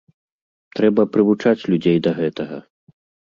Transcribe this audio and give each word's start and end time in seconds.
Трэба 0.77 1.05
прывучаць 1.17 1.67
людзей 1.73 1.97
да 2.09 2.17
гэтага! 2.21 2.57